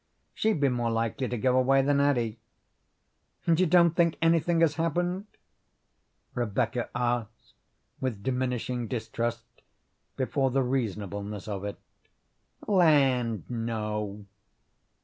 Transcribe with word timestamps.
She'd 0.33 0.59
be 0.59 0.67
more 0.69 0.89
likely 0.89 1.27
to 1.27 1.37
go 1.37 1.55
away 1.59 1.83
than 1.83 1.99
Addie." 1.99 2.39
"And 3.45 3.59
you 3.59 3.67
don't 3.67 3.91
think 3.91 4.17
anything 4.19 4.61
has 4.61 4.73
happened?" 4.77 5.27
Rebecca 6.33 6.89
asked 6.95 7.53
with 7.99 8.23
diminishing 8.23 8.87
distrust 8.87 9.45
before 10.17 10.49
the 10.49 10.63
reasonableness 10.63 11.47
of 11.47 11.63
it. 11.65 11.77
"Land, 12.67 13.43
no!" 13.47 14.25